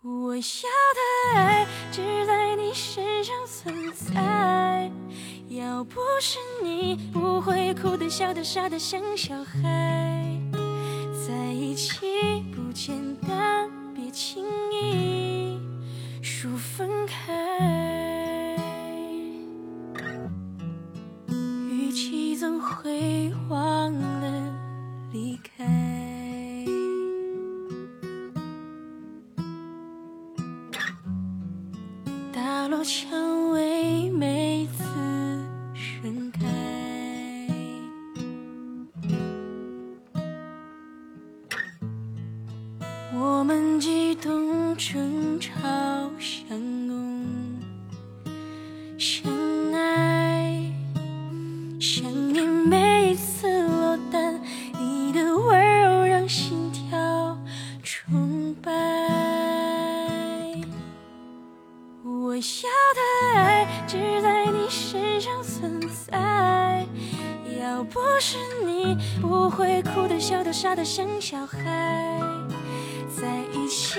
[0.00, 4.88] 我要的爱只在你身上存在，
[5.48, 10.40] 要不是你，不会哭的、笑的、傻的像小孩。
[11.26, 11.98] 在一起
[12.54, 12.94] 不简
[13.26, 14.47] 单，别轻
[32.68, 34.84] 落蔷薇每次
[35.72, 36.44] 盛开，
[43.14, 45.50] 我们激动争吵
[46.18, 47.24] 相拥
[65.58, 66.86] 存在，
[67.60, 71.58] 要不是你，不会哭的、笑的、傻的像小孩。
[73.08, 73.98] 在一起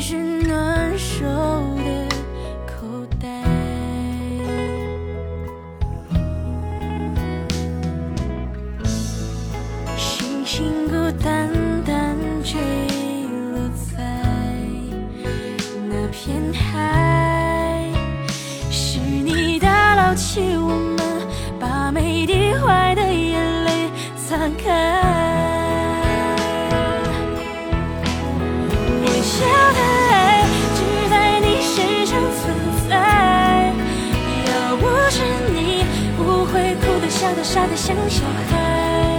[0.00, 2.08] 是暖手的
[2.66, 2.86] 口
[3.20, 3.26] 袋。
[9.96, 11.50] 星星孤单
[11.84, 12.60] 单坠
[13.52, 13.98] 落在
[15.88, 17.90] 那片海，
[18.70, 20.98] 是你打捞起我们，
[21.58, 25.27] 把每滴坏的眼泪擦干。
[37.28, 39.17] 笑的、傻的像小孩。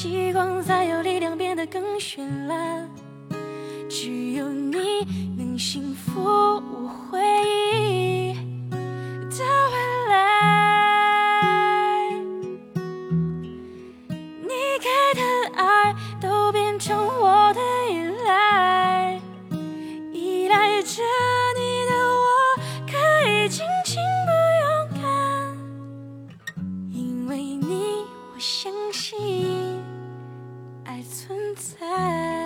[0.00, 2.88] 在，激光才有力量变得更绚烂。
[3.88, 5.04] 只有你
[5.36, 7.20] 能幸福我回
[7.78, 8.32] 忆
[9.30, 9.76] 的未
[10.08, 10.14] 来。
[14.40, 14.48] 你
[14.80, 14.88] 给
[15.20, 15.22] 的
[15.56, 17.60] 爱都变成我的
[17.92, 19.20] 依赖，
[20.14, 21.02] 依赖着
[31.02, 32.39] 存在。